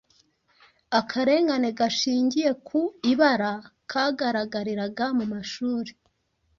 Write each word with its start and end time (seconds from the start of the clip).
Akarengane 0.99 1.69
gashingiye 1.79 2.51
ku 2.67 2.79
ibara 3.11 3.51
kagaragariraga 3.91 5.05
mu 5.17 5.25
mashuri 5.33 5.91